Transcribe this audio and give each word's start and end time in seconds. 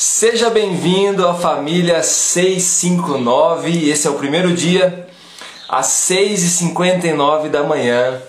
Seja 0.00 0.48
bem-vindo 0.48 1.26
à 1.26 1.34
família 1.34 2.04
659. 2.04 3.90
Esse 3.90 4.06
é 4.06 4.10
o 4.10 4.14
primeiro 4.14 4.54
dia, 4.54 5.08
às 5.68 5.88
6h59 5.88 7.48
da 7.48 7.64
manhã. 7.64 8.22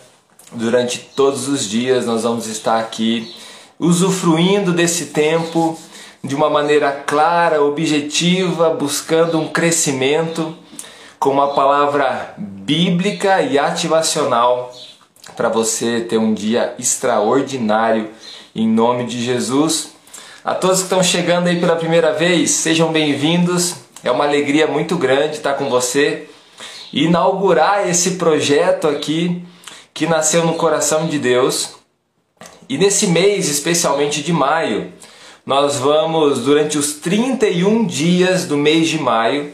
Durante 0.52 0.98
todos 0.98 1.48
os 1.48 1.70
dias, 1.70 2.08
nós 2.08 2.24
vamos 2.24 2.48
estar 2.48 2.80
aqui 2.80 3.36
usufruindo 3.80 4.74
desse 4.74 5.12
tempo 5.12 5.78
de 6.24 6.34
uma 6.34 6.50
maneira 6.50 6.92
clara, 6.92 7.62
objetiva, 7.62 8.72
buscando 8.72 9.38
um 9.40 9.48
crescimento 9.48 10.58
com 11.20 11.30
uma 11.30 11.54
palavra 11.54 12.34
bíblica 12.36 13.44
e 13.44 13.60
ativacional 13.60 14.74
para 15.36 15.50
você 15.50 16.02
ter 16.02 16.18
um 16.18 16.34
dia 16.34 16.74
extraordinário 16.80 18.10
em 18.56 18.68
nome 18.68 19.06
de 19.06 19.24
Jesus. 19.24 19.99
A 20.50 20.56
todos 20.56 20.78
que 20.78 20.86
estão 20.86 21.04
chegando 21.04 21.46
aí 21.46 21.60
pela 21.60 21.76
primeira 21.76 22.12
vez, 22.12 22.50
sejam 22.50 22.92
bem-vindos. 22.92 23.76
É 24.04 24.10
uma 24.10 24.24
alegria 24.24 24.66
muito 24.66 24.98
grande 24.98 25.36
estar 25.36 25.54
com 25.54 25.70
você 25.70 26.28
e 26.92 27.04
inaugurar 27.04 27.88
esse 27.88 28.16
projeto 28.16 28.88
aqui 28.88 29.44
que 29.94 30.08
nasceu 30.08 30.44
no 30.44 30.56
coração 30.56 31.06
de 31.06 31.20
Deus. 31.20 31.76
E 32.68 32.80
nesse 32.80 33.06
mês, 33.06 33.48
especialmente 33.48 34.24
de 34.24 34.34
maio, 34.34 34.92
nós 35.46 35.76
vamos, 35.76 36.40
durante 36.40 36.80
os 36.80 36.94
31 36.94 37.86
dias 37.86 38.48
do 38.48 38.58
mês 38.58 38.88
de 38.88 38.98
maio, 38.98 39.54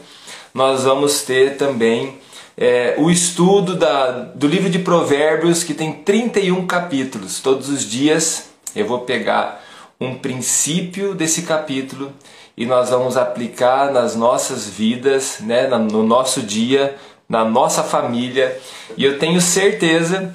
nós 0.54 0.84
vamos 0.84 1.20
ter 1.20 1.58
também 1.58 2.16
é, 2.56 2.94
o 2.96 3.10
estudo 3.10 3.76
da, 3.76 4.12
do 4.12 4.48
livro 4.48 4.70
de 4.70 4.78
Provérbios, 4.78 5.62
que 5.62 5.74
tem 5.74 5.92
31 5.92 6.66
capítulos. 6.66 7.38
Todos 7.38 7.68
os 7.68 7.84
dias 7.84 8.48
eu 8.74 8.86
vou 8.86 9.00
pegar 9.00 9.65
um 10.00 10.14
princípio 10.14 11.14
desse 11.14 11.42
capítulo 11.42 12.12
e 12.56 12.64
nós 12.66 12.90
vamos 12.90 13.16
aplicar 13.16 13.92
nas 13.92 14.14
nossas 14.14 14.66
vidas, 14.66 15.38
né, 15.40 15.66
no 15.68 16.02
nosso 16.02 16.42
dia, 16.42 16.96
na 17.28 17.44
nossa 17.44 17.82
família. 17.82 18.58
E 18.96 19.04
eu 19.04 19.18
tenho 19.18 19.40
certeza 19.40 20.34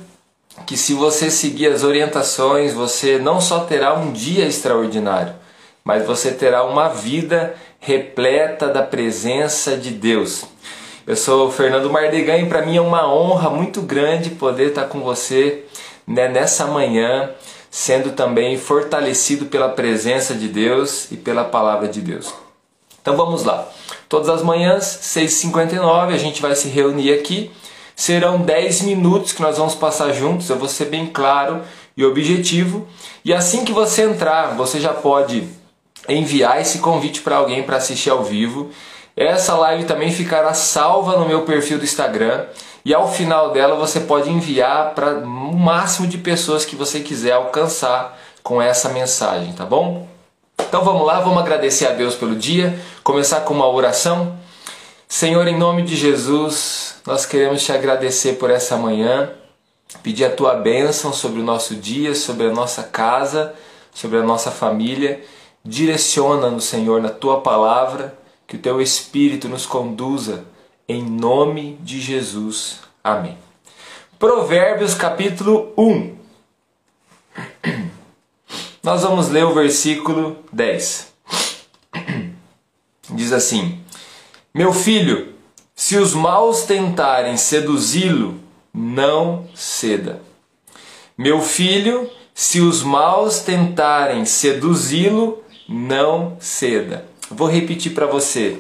que 0.66 0.78
se 0.78 0.94
você 0.94 1.32
seguir 1.32 1.68
as 1.68 1.84
orientações, 1.84 2.74
você 2.74 3.18
não 3.18 3.42
só 3.42 3.62
terá 3.62 3.94
um 3.94 4.12
dia 4.12 4.46
extraordinário, 4.46 5.34
mas 5.84 6.06
você 6.06 6.32
terá 6.32 6.64
uma 6.64 6.90
vida 6.90 7.56
repleta 7.80 8.68
da 8.68 8.84
presença 8.84 9.76
de 9.76 9.92
Deus. 9.92 10.46
Eu 11.08 11.16
sou 11.16 11.48
o 11.48 11.52
Fernando 11.52 11.90
Mardegan 11.90 12.38
e 12.38 12.46
para 12.46 12.64
mim 12.64 12.78
é 12.78 12.82
uma 12.82 13.12
honra 13.12 13.50
muito 13.50 13.82
grande 13.82 14.30
poder 14.30 14.70
estar 14.70 14.86
com 14.86 15.00
você 15.00 15.64
né, 16.06 16.28
nessa 16.28 16.68
manhã 16.68 17.32
sendo 17.72 18.12
também 18.12 18.58
fortalecido 18.58 19.46
pela 19.46 19.70
presença 19.70 20.36
de 20.36 20.50
Deus 20.50 21.10
e 21.10 21.16
pela 21.16 21.46
palavra 21.46 21.88
de 21.88 22.02
Deus. 22.02 22.34
Então 23.02 23.16
vamos 23.16 23.46
lá. 23.46 23.66
Todas 24.10 24.28
as 24.28 24.44
manhãs, 24.44 24.84
6h59, 24.84 26.14
a 26.14 26.18
gente 26.18 26.42
vai 26.42 26.54
se 26.54 26.68
reunir 26.68 27.14
aqui. 27.14 27.50
Serão 27.96 28.42
10 28.42 28.82
minutos 28.82 29.32
que 29.32 29.42
nós 29.42 29.58
vamos 29.58 29.74
passar 29.74 30.12
juntos, 30.12 30.50
eu 30.50 30.58
vou 30.58 30.68
ser 30.68 30.86
bem 30.86 31.08
claro 31.08 31.62
e 31.96 32.04
objetivo. 32.04 32.88
E 33.24 33.34
assim 33.34 33.64
que 33.64 33.72
você 33.72 34.04
entrar, 34.04 34.56
você 34.56 34.80
já 34.80 34.94
pode 34.94 35.48
enviar 36.10 36.60
esse 36.60 36.80
convite 36.80 37.22
para 37.22 37.38
alguém 37.38 37.64
para 37.64 37.78
assistir 37.78 38.10
ao 38.10 38.24
vivo. 38.24 38.70
Essa 39.16 39.56
live 39.56 39.86
também 39.86 40.12
ficará 40.12 40.54
salva 40.54 41.18
no 41.18 41.28
meu 41.28 41.42
perfil 41.42 41.78
do 41.78 41.84
Instagram 41.84 42.46
e 42.84 42.94
ao 42.94 43.12
final 43.12 43.52
dela 43.52 43.76
você 43.76 44.00
pode 44.00 44.30
enviar 44.30 44.96
para 44.96 45.20
o 45.20 45.56
máximo 45.56 46.08
de 46.08 46.18
pessoas 46.18 46.66
que 46.66 46.76
você 46.76 47.00
quiser 47.00 47.34
alcançar 47.34 48.18
com 48.42 48.62
essa 48.62 48.90
mensagem, 48.90 49.54
tá 49.54 49.66
bom? 49.66 50.08
Então 50.60 50.84
vamos 50.84 51.06
lá, 51.06 51.20
vamos 51.20 51.40
agradecer 51.40 51.88
a 51.88 51.92
Deus 51.92 52.16
pelo 52.16 52.36
dia, 52.36 52.80
começar 53.04 53.42
com 53.42 53.54
uma 53.54 53.68
oração. 53.68 54.38
Senhor, 55.08 55.46
em 55.48 55.58
nome 55.58 55.84
de 55.84 55.96
Jesus, 55.96 56.96
nós 57.06 57.26
queremos 57.26 57.64
te 57.64 57.72
agradecer 57.72 58.34
por 58.34 58.50
essa 58.50 58.78
manhã, 58.78 59.30
pedir 60.02 60.26
a 60.26 60.30
tua 60.30 60.56
bênção 60.56 61.12
sobre 61.12 61.42
o 61.42 61.44
nosso 61.44 61.76
dia, 61.76 62.16
sobre 62.16 62.48
a 62.48 62.52
nossa 62.52 62.84
casa, 62.84 63.54
sobre 63.94 64.18
a 64.18 64.24
nossa 64.24 64.50
família. 64.50 65.22
Direciona-nos, 65.64 66.64
Senhor, 66.64 67.02
na 67.02 67.10
tua 67.10 67.42
palavra, 67.42 68.18
que 68.52 68.58
o 68.58 68.60
teu 68.60 68.82
Espírito 68.82 69.48
nos 69.48 69.66
conduza 69.66 70.44
em 70.86 71.02
nome 71.02 71.78
de 71.82 72.02
Jesus. 72.02 72.82
Amém. 73.02 73.38
Provérbios 74.20 74.94
capítulo 74.94 75.72
1. 75.78 76.18
Nós 78.84 79.04
vamos 79.04 79.30
ler 79.30 79.46
o 79.46 79.54
versículo 79.54 80.36
10. 80.52 81.14
Diz 83.12 83.32
assim: 83.32 83.80
Meu 84.54 84.74
filho, 84.74 85.34
se 85.74 85.96
os 85.96 86.14
maus 86.14 86.64
tentarem 86.64 87.38
seduzi-lo, 87.38 88.38
não 88.74 89.48
ceda. 89.56 90.22
Meu 91.18 91.40
filho, 91.40 92.12
se 92.34 92.60
os 92.60 92.84
maus 92.84 93.40
tentarem 93.40 94.26
seduzi-lo, 94.26 95.42
não 95.70 96.36
ceda. 96.42 97.10
Vou 97.36 97.48
repetir 97.48 97.94
para 97.94 98.06
você. 98.06 98.60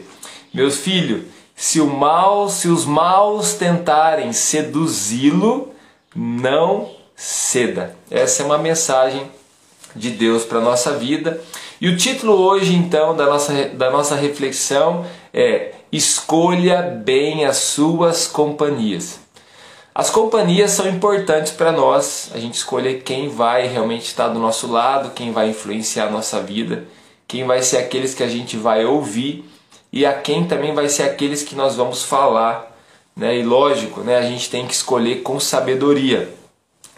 Meu 0.54 0.72
filho, 0.72 1.26
se 1.56 1.80
o 1.80 1.88
mal, 1.88 2.50
se 2.50 2.68
os 2.68 2.86
maus 2.86 3.54
tentarem 3.54 4.34
seduzi-lo, 4.34 5.74
não 6.16 6.90
ceda. 7.16 7.96
Essa 8.10 8.42
é 8.42 8.46
uma 8.46 8.58
mensagem 8.58 9.30
de 9.96 10.10
Deus 10.10 10.44
para 10.44 10.60
nossa 10.60 10.98
vida. 10.98 11.42
E 11.80 11.88
o 11.88 11.98
título 11.98 12.34
hoje, 12.34 12.74
então, 12.74 13.16
da 13.16 13.26
nossa, 13.26 13.54
da 13.70 13.90
nossa 13.92 14.16
reflexão 14.16 15.06
é 15.34 15.74
Escolha 15.92 16.82
bem 16.82 17.44
as 17.44 17.58
suas 17.58 18.26
companhias. 18.26 19.20
As 19.94 20.10
companhias 20.10 20.72
são 20.72 20.88
importantes 20.88 21.52
para 21.52 21.70
nós, 21.72 22.32
a 22.34 22.40
gente 22.40 22.54
escolher 22.54 23.04
quem 23.04 23.28
vai 23.28 23.68
realmente 23.68 24.06
estar 24.06 24.30
do 24.30 24.40
nosso 24.40 24.72
lado, 24.72 25.12
quem 25.12 25.34
vai 25.34 25.50
influenciar 25.50 26.08
a 26.08 26.10
nossa 26.10 26.42
vida, 26.42 26.86
quem 27.32 27.46
vai 27.46 27.62
ser 27.62 27.78
aqueles 27.78 28.14
que 28.14 28.24
a 28.24 28.28
gente 28.28 28.58
vai 28.58 28.84
ouvir 28.84 29.46
e 29.90 30.06
a 30.06 30.12
quem 30.12 30.44
também 30.44 30.76
vai 30.76 30.90
ser 30.90 31.04
aqueles 31.04 31.42
que 31.42 31.56
nós 31.56 31.78
vamos 31.78 32.04
falar. 32.04 32.76
Né? 33.16 33.38
E 33.38 33.42
lógico, 33.42 34.02
né, 34.02 34.18
a 34.18 34.22
gente 34.22 34.50
tem 34.50 34.68
que 34.68 34.74
escolher 34.74 35.22
com 35.22 35.40
sabedoria. 35.40 36.30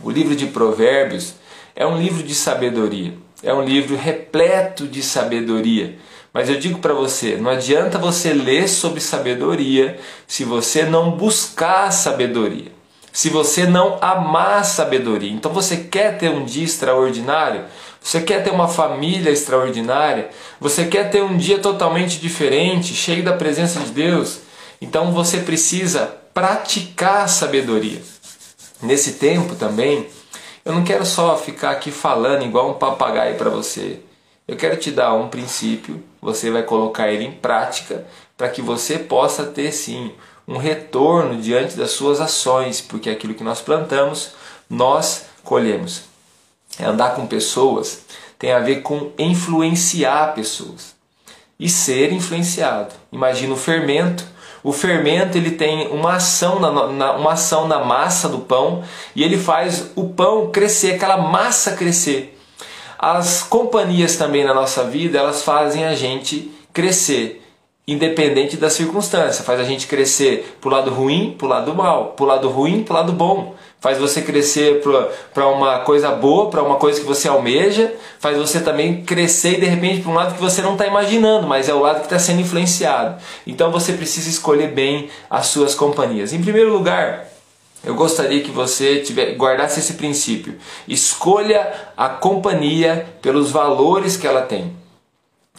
O 0.04 0.10
livro 0.10 0.36
de 0.36 0.48
Provérbios 0.48 1.36
é 1.76 1.86
um 1.86 2.02
livro 2.02 2.24
de 2.24 2.34
sabedoria, 2.34 3.14
é 3.44 3.54
um 3.54 3.64
livro 3.64 3.96
repleto 3.96 4.88
de 4.88 5.04
sabedoria. 5.04 6.00
Mas 6.34 6.50
eu 6.50 6.58
digo 6.58 6.80
para 6.80 6.96
você, 6.96 7.38
não 7.38 7.52
adianta 7.52 8.00
você 8.00 8.34
ler 8.34 8.68
sobre 8.68 9.00
sabedoria 9.00 10.00
se 10.26 10.44
você 10.44 10.82
não 10.82 11.12
buscar 11.12 11.92
sabedoria, 11.92 12.72
se 13.14 13.30
você 13.30 13.68
não 13.68 14.00
amar 14.02 14.66
sabedoria. 14.66 15.32
Então 15.32 15.54
você 15.54 15.78
quer 15.78 16.18
ter 16.18 16.30
um 16.30 16.44
dia 16.44 16.66
extraordinário? 16.66 17.66
Você 18.02 18.20
quer 18.20 18.44
ter 18.44 18.50
uma 18.50 18.68
família 18.68 19.32
extraordinária? 19.32 20.30
Você 20.60 20.86
quer 20.86 21.12
ter 21.12 21.22
um 21.22 21.38
dia 21.38 21.60
totalmente 21.60 22.20
diferente, 22.20 22.96
cheio 22.96 23.24
da 23.24 23.34
presença 23.34 23.80
de 23.80 23.92
Deus? 23.92 24.40
Então 24.82 25.12
você 25.12 25.38
precisa 25.38 26.12
praticar 26.34 27.30
sabedoria. 27.30 28.02
Nesse 28.82 29.14
tempo 29.14 29.56
também, 29.56 30.08
eu 30.66 30.74
não 30.74 30.84
quero 30.84 31.06
só 31.06 31.38
ficar 31.38 31.70
aqui 31.70 31.92
falando 31.92 32.44
igual 32.44 32.72
um 32.72 32.74
papagaio 32.74 33.36
para 33.36 33.50
você. 33.50 34.00
Eu 34.48 34.58
quero 34.58 34.76
te 34.76 34.90
dar 34.90 35.14
um 35.14 35.30
princípio, 35.30 36.04
você 36.24 36.50
vai 36.50 36.64
colocar 36.64 37.12
ele 37.12 37.26
em 37.26 37.32
prática 37.32 38.06
para 38.38 38.50
que 38.50 38.62
você 38.62 38.98
possa 38.98 39.46
ter 39.46 39.72
sim 39.72 40.12
um 40.48 40.58
retorno 40.58 41.42
diante 41.42 41.78
das 41.78 41.92
suas 41.92 42.20
ações, 42.20 42.82
porque 42.82 43.10
aquilo 43.10 43.34
que 43.34 43.44
nós 43.44 43.62
plantamos, 43.62 44.34
nós 44.70 45.26
colhemos. 45.44 46.04
É 46.80 46.86
andar 46.86 47.16
com 47.16 47.28
pessoas 47.28 48.04
tem 48.44 48.52
a 48.52 48.60
ver 48.60 48.82
com 48.82 49.12
influenciar 49.18 50.34
pessoas 50.34 50.94
e 51.58 51.70
ser 51.70 52.12
influenciado. 52.12 52.94
Imagina 53.10 53.54
o 53.54 53.58
fermento. 53.58 54.26
O 54.62 54.74
fermento 54.74 55.38
ele 55.38 55.52
tem 55.52 55.88
uma 55.88 56.16
ação 56.16 56.60
na, 56.60 56.88
na, 56.90 57.14
uma 57.14 57.32
ação 57.32 57.70
na 57.70 57.86
massa 57.86 58.28
do 58.28 58.40
pão 58.40 58.84
e 59.16 59.24
ele 59.24 59.38
faz 59.38 59.92
o 59.96 60.10
pão 60.10 60.52
crescer, 60.52 60.96
aquela 60.96 61.16
massa 61.16 61.72
crescer. 61.72 62.33
As 63.06 63.44
companhias 63.44 64.16
também 64.16 64.46
na 64.46 64.54
nossa 64.54 64.86
vida 64.86 65.20
elas 65.20 65.42
fazem 65.42 65.84
a 65.84 65.94
gente 65.94 66.50
crescer 66.72 67.44
independente 67.86 68.56
da 68.56 68.70
circunstância. 68.70 69.44
Faz 69.44 69.60
a 69.60 69.66
gente 69.66 69.88
crescer 69.88 70.58
para 70.62 70.70
o 70.70 70.72
lado 70.72 70.90
ruim, 70.90 71.36
para 71.38 71.46
o 71.46 71.50
lado 71.50 71.76
mal, 71.76 72.14
para 72.16 72.24
o 72.24 72.26
lado 72.26 72.48
ruim, 72.48 72.82
para 72.82 72.94
o 72.94 72.98
lado 73.00 73.12
bom. 73.12 73.56
Faz 73.82 73.98
você 73.98 74.22
crescer 74.22 74.82
para 75.34 75.50
uma 75.50 75.80
coisa 75.80 76.12
boa, 76.12 76.50
para 76.50 76.64
uma 76.64 76.78
coisa 76.78 77.02
que 77.02 77.06
você 77.06 77.28
almeja. 77.28 77.94
Faz 78.22 78.38
você 78.38 78.62
também 78.62 79.04
crescer 79.04 79.58
e 79.58 79.60
de 79.60 79.66
repente 79.66 80.00
para 80.02 80.10
um 80.10 80.16
lado 80.16 80.36
que 80.36 80.42
você 80.42 80.62
não 80.62 80.72
está 80.72 80.88
imaginando, 80.88 81.46
mas 81.46 81.68
é 81.68 81.74
o 81.74 81.82
lado 81.82 81.98
que 81.98 82.06
está 82.06 82.18
sendo 82.18 82.40
influenciado. 82.40 83.22
Então 83.46 83.70
você 83.70 83.92
precisa 83.92 84.30
escolher 84.30 84.72
bem 84.72 85.10
as 85.30 85.48
suas 85.48 85.76
companhias. 85.76 86.32
Em 86.32 86.42
primeiro 86.42 86.72
lugar, 86.72 87.33
eu 87.84 87.96
gostaria 87.96 88.42
que 88.42 88.52
você 88.52 89.00
tiver, 89.02 89.36
guardasse 89.36 89.80
esse 89.80 89.96
princípio. 89.96 90.58
Escolha 90.88 91.92
a 91.98 92.08
companhia 92.08 93.06
pelos 93.22 93.52
valores 93.52 94.16
que 94.16 94.26
ela 94.26 94.42
tem. 94.44 94.74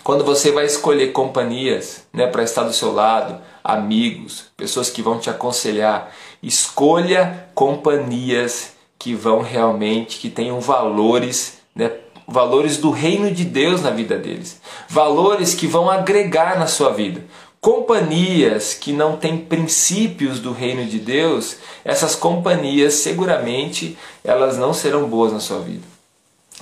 quando 0.02 0.24
você 0.24 0.50
vai 0.52 0.66
escolher 0.66 1.12
companhias 1.12 2.06
né, 2.12 2.26
para 2.26 2.42
estar 2.42 2.64
do 2.64 2.72
seu 2.74 2.92
lado, 2.92 3.40
amigos, 3.62 4.46
pessoas 4.54 4.90
que 4.90 5.00
vão 5.00 5.18
te 5.18 5.30
aconselhar, 5.30 6.10
escolha 6.42 7.48
companhias 7.54 8.74
que 8.98 9.14
vão 9.14 9.40
realmente, 9.40 10.18
que 10.18 10.28
tenham 10.28 10.60
valores, 10.60 11.58
né, 11.74 11.90
valores 12.26 12.76
do 12.76 12.90
reino 12.90 13.30
de 13.30 13.44
Deus 13.44 13.80
na 13.80 13.90
vida 13.90 14.18
deles, 14.18 14.60
valores 14.88 15.54
que 15.54 15.66
vão 15.66 15.90
agregar 15.90 16.58
na 16.58 16.66
sua 16.66 16.90
vida. 16.90 17.24
Companhias 17.64 18.74
que 18.74 18.92
não 18.92 19.16
têm 19.16 19.38
princípios 19.38 20.38
do 20.38 20.52
reino 20.52 20.84
de 20.84 20.98
Deus, 20.98 21.56
essas 21.82 22.14
companhias 22.14 22.92
seguramente 22.92 23.96
elas 24.22 24.58
não 24.58 24.74
serão 24.74 25.08
boas 25.08 25.32
na 25.32 25.40
sua 25.40 25.60
vida. 25.60 25.86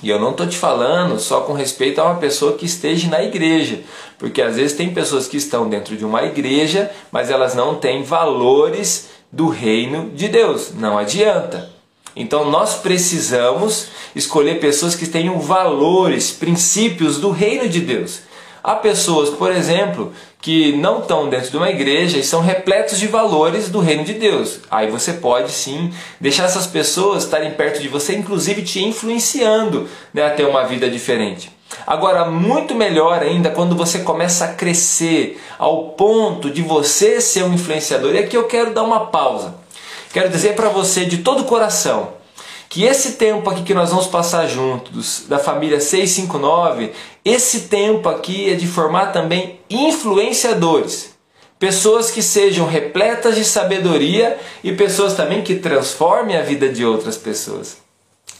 E 0.01 0.09
eu 0.09 0.17
não 0.17 0.31
estou 0.31 0.47
te 0.47 0.57
falando 0.57 1.19
só 1.19 1.41
com 1.41 1.51
respeito 1.51 1.99
a 1.99 2.05
uma 2.05 2.15
pessoa 2.21 2.53
que 2.53 2.65
esteja 2.65 3.09
na 3.09 3.21
igreja, 3.21 3.81
porque 4.17 4.41
às 4.41 4.55
vezes 4.55 4.77
tem 4.77 4.93
pessoas 4.93 5.27
que 5.27 5.35
estão 5.35 5.67
dentro 5.67 5.97
de 5.97 6.05
uma 6.05 6.23
igreja, 6.23 6.89
mas 7.11 7.29
elas 7.29 7.53
não 7.53 7.75
têm 7.75 8.01
valores 8.01 9.09
do 9.29 9.49
reino 9.49 10.09
de 10.11 10.29
Deus. 10.29 10.71
Não 10.73 10.97
adianta. 10.97 11.69
Então 12.15 12.49
nós 12.49 12.75
precisamos 12.75 13.87
escolher 14.15 14.61
pessoas 14.61 14.95
que 14.95 15.07
tenham 15.07 15.37
valores, 15.37 16.31
princípios 16.31 17.17
do 17.17 17.29
reino 17.29 17.67
de 17.67 17.81
Deus. 17.81 18.21
Há 18.63 18.75
pessoas, 18.75 19.29
por 19.31 19.51
exemplo, 19.51 20.13
que 20.39 20.71
não 20.77 20.99
estão 20.99 21.27
dentro 21.27 21.51
de 21.51 21.57
uma 21.57 21.69
igreja 21.69 22.17
e 22.17 22.23
são 22.23 22.39
repletos 22.39 22.97
de 22.97 23.07
valores 23.07 23.67
do 23.67 23.81
reino 23.81 24.05
de 24.05 24.13
Deus. 24.13 24.61
Aí 24.71 24.89
você 24.89 25.11
pode 25.11 25.51
sim 25.51 25.91
deixar 26.17 26.45
essas 26.45 26.65
pessoas 26.65 27.25
estarem 27.25 27.51
perto 27.51 27.81
de 27.81 27.89
você, 27.89 28.15
inclusive 28.15 28.61
te 28.61 28.81
influenciando 28.81 29.89
né, 30.13 30.25
a 30.25 30.29
ter 30.29 30.45
uma 30.45 30.63
vida 30.63 30.89
diferente. 30.89 31.51
Agora, 31.85 32.23
muito 32.23 32.73
melhor 32.73 33.21
ainda 33.21 33.49
quando 33.49 33.75
você 33.75 33.99
começa 33.99 34.45
a 34.45 34.53
crescer 34.53 35.41
ao 35.59 35.89
ponto 35.89 36.49
de 36.49 36.61
você 36.61 37.19
ser 37.19 37.43
um 37.43 37.53
influenciador. 37.53 38.15
E 38.15 38.19
aqui 38.19 38.37
eu 38.37 38.45
quero 38.45 38.73
dar 38.73 38.83
uma 38.83 39.07
pausa. 39.07 39.55
Quero 40.13 40.29
dizer 40.29 40.55
para 40.55 40.69
você 40.69 41.03
de 41.03 41.17
todo 41.17 41.41
o 41.41 41.45
coração 41.45 42.22
que 42.73 42.85
esse 42.85 43.11
tempo 43.11 43.47
aqui 43.51 43.61
que 43.61 43.73
nós 43.75 43.91
vamos 43.91 44.07
passar 44.07 44.47
juntos, 44.47 45.25
da 45.29 45.37
família 45.37 45.79
659, 45.79 46.91
esse 47.23 47.67
tempo 47.67 48.09
aqui 48.09 48.49
é 48.49 48.55
de 48.55 48.65
formar 48.65 49.11
também 49.11 49.59
influenciadores. 49.69 51.13
Pessoas 51.59 52.09
que 52.09 52.23
sejam 52.23 52.65
repletas 52.65 53.35
de 53.35 53.45
sabedoria 53.45 54.39
e 54.63 54.71
pessoas 54.71 55.13
também 55.13 55.43
que 55.43 55.57
transformem 55.57 56.35
a 56.35 56.41
vida 56.41 56.67
de 56.67 56.83
outras 56.83 57.15
pessoas. 57.15 57.77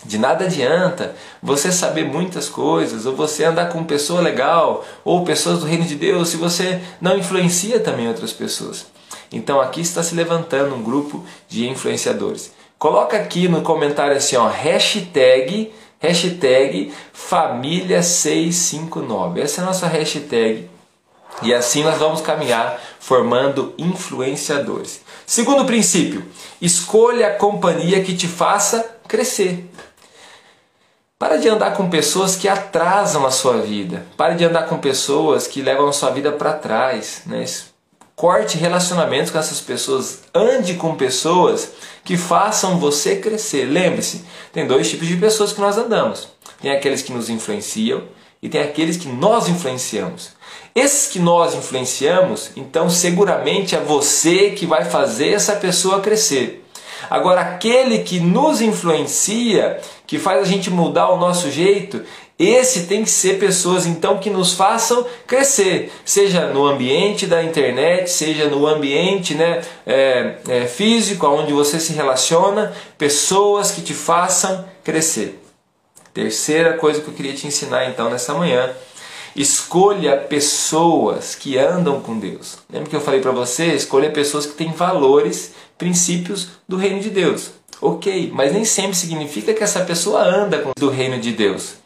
De 0.04 0.18
nada 0.18 0.46
adianta 0.46 1.16
você 1.40 1.72
saber 1.72 2.04
muitas 2.04 2.50
coisas, 2.50 3.06
ou 3.06 3.16
você 3.16 3.44
andar 3.44 3.70
com 3.70 3.84
pessoa 3.84 4.20
legal, 4.20 4.84
ou 5.06 5.24
pessoas 5.24 5.60
do 5.60 5.68
reino 5.68 5.86
de 5.86 5.94
Deus, 5.94 6.30
se 6.30 6.38
você 6.38 6.82
não 7.00 7.16
influencia 7.16 7.80
também 7.80 8.08
outras 8.08 8.34
pessoas. 8.34 8.88
Então 9.32 9.62
aqui 9.62 9.82
está 9.82 10.02
se 10.02 10.16
levantando 10.16 10.74
um 10.74 10.82
grupo 10.82 11.24
de 11.48 11.70
influenciadores. 11.70 12.52
Coloca 12.84 13.16
aqui 13.16 13.48
no 13.48 13.62
comentário 13.62 14.18
assim, 14.18 14.36
ó, 14.36 14.50
hashtag, 14.50 15.74
hashtag 16.02 16.94
família659. 17.16 19.40
Essa 19.40 19.62
é 19.62 19.64
a 19.64 19.68
nossa 19.68 19.88
hashtag. 19.88 20.70
E 21.42 21.54
assim 21.54 21.82
nós 21.82 21.98
vamos 21.98 22.20
caminhar 22.20 22.78
formando 23.00 23.74
influenciadores. 23.78 25.00
Segundo 25.26 25.64
princípio, 25.64 26.26
escolha 26.62 27.28
a 27.28 27.36
companhia 27.36 28.04
que 28.04 28.14
te 28.14 28.28
faça 28.28 28.98
crescer. 29.08 29.72
Para 31.18 31.38
de 31.38 31.48
andar 31.48 31.78
com 31.78 31.90
pessoas 31.90 32.36
que 32.36 32.50
atrasam 32.50 33.26
a 33.26 33.32
sua 33.32 33.62
vida. 33.62 34.06
Pare 34.18 34.36
de 34.36 34.44
andar 34.44 34.68
com 34.68 34.78
pessoas 34.78 35.48
que 35.48 35.62
levam 35.62 35.88
a 35.88 35.94
sua 35.94 36.10
vida 36.10 36.34
para 36.34 36.52
trás. 36.52 37.22
Né? 37.28 37.46
Corte 38.16 38.58
relacionamentos 38.58 39.32
com 39.32 39.40
essas 39.40 39.60
pessoas. 39.60 40.20
Ande 40.34 40.76
com 40.76 40.96
pessoas 40.96 41.72
que 42.04 42.16
façam 42.16 42.78
você 42.78 43.16
crescer. 43.16 43.66
Lembre-se, 43.66 44.24
tem 44.52 44.68
dois 44.68 44.90
tipos 44.90 45.08
de 45.08 45.16
pessoas 45.16 45.52
que 45.52 45.62
nós 45.62 45.78
andamos. 45.78 46.28
Tem 46.62 46.72
aqueles 46.72 47.02
que 47.02 47.12
nos 47.12 47.30
influenciam 47.30 48.04
e 48.42 48.50
tem 48.50 48.62
aqueles 48.62 48.98
que 48.98 49.08
nós 49.08 49.48
influenciamos. 49.48 50.32
Esses 50.76 51.08
que 51.12 51.20
nós 51.20 51.56
influenciamos, 51.56 52.52
então 52.56 52.90
seguramente 52.90 53.76
é 53.76 53.80
você 53.80 54.52
que 54.52 54.66
vai 54.66 54.86
fazer 54.86 55.30
essa 55.30 55.56
pessoa 55.56 56.02
crescer. 56.02 56.64
Agora, 57.10 57.42
aquele 57.42 58.00
que 58.00 58.20
nos 58.20 58.62
influencia, 58.62 59.80
que 60.08 60.18
faz 60.18 60.42
a 60.42 60.46
gente 60.46 60.70
mudar 60.70 61.10
o 61.10 61.18
nosso 61.18 61.52
jeito, 61.52 62.04
esse 62.38 62.88
tem 62.88 63.04
que 63.04 63.10
ser 63.10 63.40
pessoas 63.40 63.86
então 63.86 64.18
que 64.18 64.30
nos 64.30 64.54
façam 64.54 65.06
crescer, 65.28 65.92
seja 66.04 66.48
no 66.48 66.66
ambiente 66.66 67.28
da 67.28 67.44
internet, 67.44 68.10
seja 68.10 68.50
no 68.50 68.66
ambiente 68.68 69.36
né, 69.36 69.62
é, 69.86 70.36
é, 70.48 70.66
físico, 70.66 71.28
onde 71.28 71.54
você 71.54 71.80
se 71.80 71.94
relaciona, 71.94 72.74
pessoas 72.98 73.72
que 73.72 73.82
te 73.82 73.94
façam 73.94 74.66
crescer. 74.84 75.40
Terceira 76.14 76.74
coisa 76.74 77.02
que 77.02 77.08
eu 77.08 77.14
queria 77.14 77.34
te 77.34 77.48
ensinar 77.48 77.90
então 77.90 78.10
nessa 78.10 78.34
manhã 78.34 78.70
Escolha 79.36 80.16
pessoas 80.16 81.34
que 81.34 81.58
andam 81.58 82.00
com 82.00 82.20
Deus. 82.20 82.60
Lembra 82.72 82.90
que 82.90 82.96
eu 82.96 83.02
falei 83.02 83.20
para 83.20 83.32
você? 83.32 83.66
Escolha 83.74 84.12
pessoas 84.12 84.46
que 84.46 84.54
têm 84.54 84.72
valores, 84.72 85.54
princípios 85.76 86.50
do 86.68 86.78
reino 86.78 87.00
de 87.00 87.10
Deus. 87.10 87.50
Ok, 87.82 88.32
mas 88.32 88.54
nem 88.54 88.64
sempre 88.64 88.96
significa 88.96 89.52
que 89.52 89.64
essa 89.64 89.82
pessoa 89.82 90.24
anda 90.24 90.60
com 90.60 90.72
do 90.78 90.90
reino 90.90 91.20
de 91.20 91.32
Deus. 91.32 91.83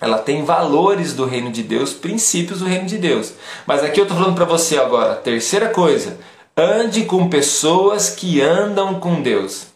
Ela 0.00 0.18
tem 0.18 0.44
valores 0.44 1.12
do 1.12 1.26
reino 1.26 1.52
de 1.52 1.62
Deus, 1.62 1.92
princípios 1.92 2.60
do 2.60 2.64
reino 2.64 2.86
de 2.86 2.96
Deus. 2.96 3.34
Mas 3.66 3.84
aqui 3.84 4.00
eu 4.00 4.04
estou 4.04 4.16
falando 4.16 4.34
para 4.34 4.46
você 4.46 4.78
agora, 4.78 5.14
terceira 5.14 5.68
coisa, 5.68 6.18
ande 6.56 7.04
com 7.04 7.28
pessoas 7.28 8.08
que 8.08 8.40
andam 8.40 8.98
com 8.98 9.20
Deus. 9.20 9.66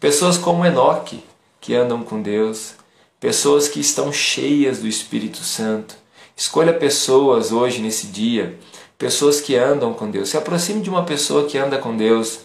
Pessoas 0.00 0.38
como 0.38 0.64
Enoque, 0.64 1.22
que 1.60 1.74
andam 1.74 2.02
com 2.02 2.22
Deus. 2.22 2.74
Pessoas 3.20 3.68
que 3.68 3.80
estão 3.80 4.12
cheias 4.12 4.78
do 4.78 4.86
Espírito 4.86 5.38
Santo. 5.38 5.94
Escolha 6.34 6.72
pessoas 6.72 7.52
hoje, 7.52 7.80
nesse 7.80 8.08
dia, 8.08 8.58
pessoas 8.98 9.40
que 9.40 9.56
andam 9.56 9.92
com 9.92 10.10
Deus. 10.10 10.30
Se 10.30 10.36
aproxime 10.36 10.80
de 10.80 10.90
uma 10.90 11.04
pessoa 11.04 11.46
que 11.46 11.58
anda 11.58 11.78
com 11.78 11.96
Deus. 11.96 12.40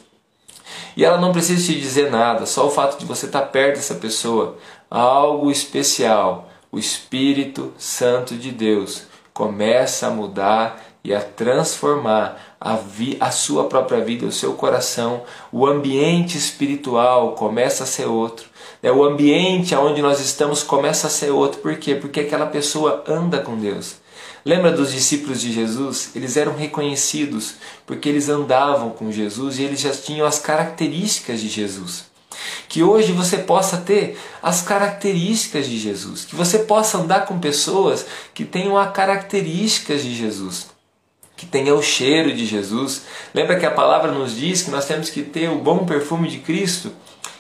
E 0.96 1.06
ela 1.06 1.20
não 1.20 1.32
precisa 1.32 1.66
te 1.66 1.80
dizer 1.80 2.10
nada, 2.12 2.46
só 2.46 2.68
o 2.68 2.72
fato 2.72 2.98
de 3.00 3.06
você 3.06 3.26
estar 3.26 3.44
perto 3.44 3.76
dessa 3.76 3.96
pessoa, 3.96 4.58
algo 4.90 5.50
especial 5.50 6.51
o 6.72 6.80
Espírito 6.80 7.74
Santo 7.78 8.36
de 8.36 8.52
Deus 8.52 9.04
começa 9.34 10.08
a 10.08 10.12
mudar 10.12 10.82
e 11.04 11.14
a 11.14 11.22
transformar 11.22 12.56
a, 12.60 12.76
vi, 12.76 13.18
a 13.20 13.32
sua 13.32 13.66
própria 13.66 14.02
vida, 14.04 14.26
o 14.26 14.32
seu 14.32 14.54
coração, 14.54 15.24
o 15.52 15.66
ambiente 15.66 16.38
espiritual 16.38 17.34
começa 17.34 17.84
a 17.84 17.88
ser 17.88 18.06
outro. 18.06 18.48
Né? 18.82 18.92
O 18.92 19.04
ambiente 19.04 19.74
onde 19.76 20.02
nós 20.02 20.20
estamos 20.20 20.62
começa 20.62 21.08
a 21.08 21.10
ser 21.10 21.32
outro. 21.32 21.60
Por 21.60 21.76
quê? 21.78 21.96
Porque 21.96 22.20
aquela 22.20 22.46
pessoa 22.46 23.04
anda 23.08 23.40
com 23.40 23.58
Deus. 23.58 23.96
Lembra 24.46 24.72
dos 24.72 24.92
discípulos 24.92 25.42
de 25.42 25.52
Jesus? 25.52 26.12
Eles 26.16 26.38
eram 26.38 26.56
reconhecidos 26.56 27.56
porque 27.86 28.08
eles 28.08 28.30
andavam 28.30 28.92
com 28.92 29.12
Jesus 29.12 29.60
e 29.60 29.64
eles 29.64 29.82
já 29.82 29.92
tinham 29.92 30.26
as 30.26 30.40
características 30.40 31.42
de 31.42 31.48
Jesus. 31.48 32.11
Que 32.68 32.84
hoje 32.84 33.12
você 33.12 33.38
possa 33.38 33.78
ter 33.78 34.18
as 34.42 34.62
características 34.62 35.68
de 35.68 35.78
Jesus, 35.78 36.26
que 36.26 36.36
você 36.36 36.60
possa 36.60 36.98
andar 36.98 37.26
com 37.26 37.40
pessoas 37.40 38.06
que 38.34 38.46
tenham 38.46 38.78
as 38.78 38.92
características 38.92 40.04
de 40.04 40.16
Jesus, 40.16 40.68
que 41.36 41.46
tenham 41.46 41.78
o 41.78 41.84
cheiro 41.84 42.34
de 42.34 42.46
Jesus. 42.46 43.04
Lembra 43.34 43.60
que 43.60 43.66
a 43.66 43.72
palavra 43.72 44.12
nos 44.12 44.36
diz 44.36 44.62
que 44.62 44.72
nós 44.72 44.86
temos 44.86 45.10
que 45.10 45.24
ter 45.24 45.50
o 45.50 45.60
bom 45.60 45.86
perfume 45.86 46.28
de 46.28 46.40
Cristo? 46.40 46.92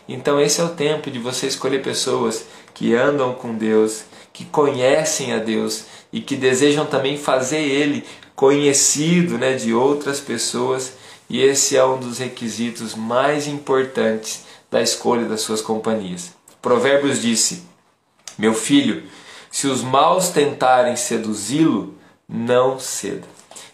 Então 0.07 0.39
esse 0.39 0.59
é 0.59 0.63
o 0.63 0.69
tempo 0.69 1.09
de 1.09 1.19
você 1.19 1.47
escolher 1.47 1.81
pessoas 1.81 2.45
que 2.73 2.95
andam 2.95 3.33
com 3.33 3.55
Deus, 3.55 4.03
que 4.33 4.45
conhecem 4.45 5.33
a 5.33 5.37
Deus 5.37 5.85
e 6.11 6.19
que 6.19 6.35
desejam 6.35 6.85
também 6.85 7.17
fazer 7.17 7.61
Ele 7.61 8.03
conhecido 8.35 9.37
né, 9.37 9.53
de 9.53 9.73
outras 9.73 10.19
pessoas. 10.19 10.93
E 11.29 11.41
esse 11.41 11.77
é 11.77 11.85
um 11.85 11.99
dos 11.99 12.17
requisitos 12.17 12.95
mais 12.95 13.47
importantes 13.47 14.43
da 14.71 14.81
escolha 14.81 15.25
das 15.25 15.41
suas 15.41 15.61
companhias. 15.61 16.31
Provérbios 16.61 17.21
disse: 17.21 17.63
Meu 18.37 18.53
filho, 18.53 19.03
se 19.51 19.67
os 19.67 19.83
maus 19.83 20.29
tentarem 20.29 20.95
seduzi-lo, 20.95 21.93
não 22.27 22.79
ceda. 22.79 23.27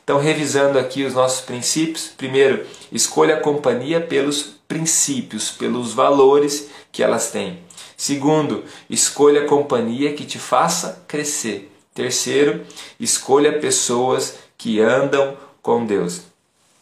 Então, 0.03 0.17
revisando 0.17 0.79
aqui 0.79 1.03
os 1.03 1.13
nossos 1.13 1.41
princípios, 1.41 2.07
primeiro, 2.07 2.65
escolha 2.91 3.35
a 3.35 3.39
companhia 3.39 4.01
pelos 4.01 4.55
princípios, 4.67 5.51
pelos 5.51 5.93
valores 5.93 6.69
que 6.91 7.03
elas 7.03 7.29
têm. 7.29 7.59
Segundo, 7.95 8.63
escolha 8.89 9.43
a 9.43 9.47
companhia 9.47 10.13
que 10.13 10.25
te 10.25 10.39
faça 10.39 11.03
crescer. 11.07 11.71
Terceiro, 11.93 12.65
escolha 12.99 13.59
pessoas 13.59 14.37
que 14.57 14.79
andam 14.79 15.35
com 15.61 15.85
Deus. 15.85 16.21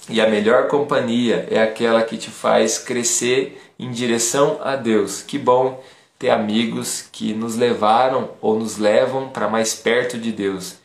E 0.08 0.22
a 0.22 0.30
melhor 0.30 0.68
companhia 0.68 1.48
é 1.50 1.60
aquela 1.60 2.04
que 2.04 2.18
te 2.18 2.30
faz 2.30 2.78
crescer 2.78 3.60
em 3.78 3.92
direção 3.92 4.60
a 4.62 4.76
Deus. 4.76 5.22
Que 5.22 5.38
bom 5.38 5.84
ter 6.18 6.30
amigos 6.30 7.06
que 7.12 7.34
nos 7.34 7.56
levaram 7.56 8.32
ou 8.42 8.58
nos 8.58 8.78
levam 8.78 9.30
para 9.30 9.50
mais 9.50 9.74
perto 9.74 10.18
de 10.18 10.32
Deus. 10.32 10.76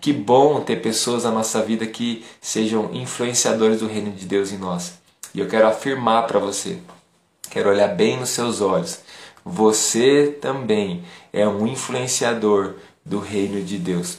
Que 0.00 0.12
bom 0.12 0.60
ter 0.60 0.76
pessoas 0.76 1.24
na 1.24 1.30
nossa 1.30 1.62
vida 1.62 1.86
que 1.86 2.24
sejam 2.40 2.94
influenciadores 2.94 3.80
do 3.80 3.86
reino 3.86 4.12
de 4.12 4.26
Deus 4.26 4.52
em 4.52 4.58
nós. 4.58 4.94
E 5.34 5.40
eu 5.40 5.48
quero 5.48 5.66
afirmar 5.66 6.26
para 6.26 6.38
você, 6.38 6.78
quero 7.50 7.68
olhar 7.68 7.88
bem 7.88 8.16
nos 8.18 8.30
seus 8.30 8.60
olhos. 8.60 9.00
Você 9.44 10.38
também 10.40 11.04
é 11.32 11.46
um 11.46 11.66
influenciador 11.66 12.74
do 13.04 13.18
reino 13.18 13.62
de 13.62 13.78
Deus. 13.78 14.18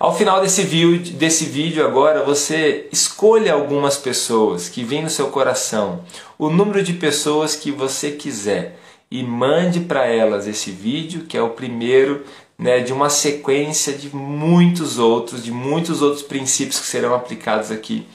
Ao 0.00 0.16
final 0.16 0.40
desse 0.40 0.62
vídeo, 0.62 1.12
desse 1.12 1.44
vídeo 1.44 1.84
agora, 1.84 2.24
você 2.24 2.88
escolha 2.90 3.52
algumas 3.52 3.98
pessoas 3.98 4.66
que 4.66 4.82
vêm 4.82 5.02
no 5.02 5.10
seu 5.10 5.28
coração, 5.28 6.00
o 6.38 6.48
número 6.48 6.82
de 6.82 6.94
pessoas 6.94 7.54
que 7.54 7.70
você 7.70 8.10
quiser 8.10 8.78
e 9.10 9.22
mande 9.22 9.80
para 9.80 10.06
elas 10.06 10.46
esse 10.46 10.70
vídeo, 10.70 11.26
que 11.26 11.36
é 11.36 11.42
o 11.42 11.50
primeiro 11.50 12.24
né, 12.58 12.80
de 12.80 12.94
uma 12.94 13.10
sequência 13.10 13.92
de 13.92 14.16
muitos 14.16 14.98
outros, 14.98 15.44
de 15.44 15.52
muitos 15.52 16.00
outros 16.00 16.22
princípios 16.22 16.80
que 16.80 16.86
serão 16.86 17.14
aplicados 17.14 17.70
aqui. 17.70 18.06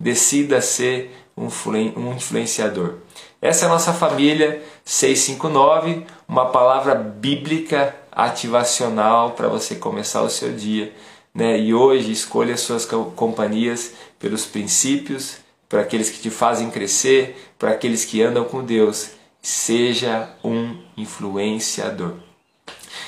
Decida 0.00 0.62
ser 0.62 1.14
um 1.36 2.14
influenciador. 2.14 2.94
Essa 3.42 3.66
é 3.66 3.68
a 3.68 3.72
nossa 3.72 3.92
família 3.92 4.62
659, 4.86 6.06
uma 6.26 6.46
palavra 6.46 6.94
bíblica 6.94 7.94
ativacional 8.10 9.32
para 9.32 9.48
você 9.48 9.74
começar 9.74 10.22
o 10.22 10.30
seu 10.30 10.50
dia. 10.54 10.90
Né? 11.36 11.60
E 11.60 11.74
hoje 11.74 12.10
escolha 12.10 12.54
as 12.54 12.60
suas 12.60 12.86
companhias 12.86 13.92
pelos 14.18 14.46
princípios, 14.46 15.36
para 15.68 15.82
aqueles 15.82 16.08
que 16.08 16.18
te 16.18 16.30
fazem 16.30 16.70
crescer, 16.70 17.52
para 17.58 17.72
aqueles 17.72 18.06
que 18.06 18.22
andam 18.22 18.44
com 18.44 18.64
Deus. 18.64 19.10
Seja 19.42 20.30
um 20.42 20.78
influenciador. 20.96 22.14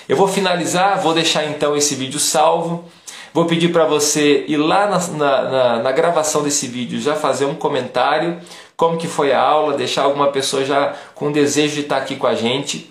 Eu 0.06 0.14
vou 0.14 0.28
finalizar, 0.28 1.00
vou 1.00 1.14
deixar 1.14 1.46
então 1.46 1.74
esse 1.74 1.94
vídeo 1.94 2.20
salvo. 2.20 2.84
Vou 3.32 3.46
pedir 3.46 3.72
para 3.72 3.86
você 3.86 4.44
ir 4.46 4.58
lá 4.58 4.86
na, 4.86 4.98
na, 5.08 5.82
na, 5.82 5.92
gravação 5.92 6.42
desse 6.42 6.66
vídeo 6.66 7.00
já 7.00 7.14
fazer 7.14 7.46
um 7.46 7.54
comentário, 7.54 8.38
como 8.76 8.98
que 8.98 9.06
foi 9.06 9.32
a 9.32 9.40
aula, 9.40 9.76
deixar 9.76 10.02
alguma 10.02 10.30
pessoa 10.30 10.64
já 10.66 10.94
com 11.14 11.32
desejo 11.32 11.76
de 11.76 11.80
estar 11.80 11.96
aqui 11.96 12.16
com 12.16 12.26
a 12.26 12.34
gente. 12.34 12.90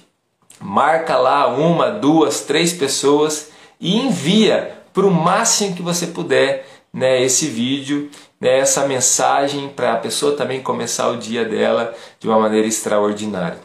Marca 0.60 1.16
lá 1.16 1.48
uma, 1.48 1.92
duas, 1.92 2.42
três 2.42 2.74
pessoas 2.74 3.52
e 3.80 3.98
envia 3.98 4.77
para 4.98 5.06
o 5.06 5.12
máximo 5.12 5.76
que 5.76 5.84
você 5.84 6.08
puder 6.08 6.68
né, 6.92 7.22
esse 7.22 7.46
vídeo, 7.46 8.10
né, 8.42 8.58
essa 8.58 8.88
mensagem 8.88 9.70
para 9.70 9.94
a 9.94 9.98
pessoa 9.98 10.36
também 10.36 10.60
começar 10.60 11.10
o 11.10 11.18
dia 11.18 11.46
dela 11.46 11.94
de 12.20 12.28
uma 12.28 12.40
maneira 12.40 12.66
extraordinária. 12.66 13.60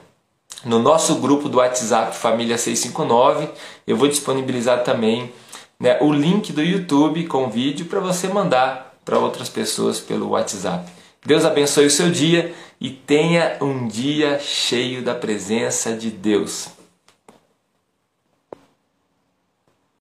No 0.63 0.79
nosso 0.79 1.15
grupo 1.15 1.49
do 1.49 1.57
WhatsApp 1.57 2.15
Família 2.15 2.59
659, 2.59 3.49
eu 3.87 3.97
vou 3.97 4.09
disponibilizar 4.09 4.85
também 4.85 5.33
né, 5.81 5.97
o 6.03 6.13
link 6.13 6.53
do 6.53 6.63
YouTube 6.63 7.27
com 7.27 7.49
vídeo 7.49 7.87
para 7.87 8.01
você 8.01 8.29
mandar 8.29 8.95
para 9.03 9.19
outras 9.19 9.49
pessoas 9.49 9.99
pelo 10.01 10.33
WhatsApp. 10.33 10.85
Deus 11.25 11.47
abençoe 11.47 11.87
o 11.87 11.91
seu 11.91 12.11
dia 12.11 12.53
e 12.79 12.91
tenha 12.91 13.57
um 13.59 13.89
dia 13.89 14.39
cheio 14.39 15.01
da 15.01 15.15
presença 15.15 15.95
de 15.95 16.11
Deus. 16.11 16.82